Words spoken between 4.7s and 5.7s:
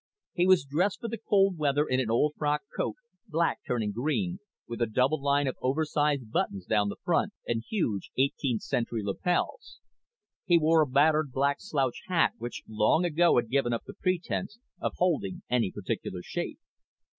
a double line of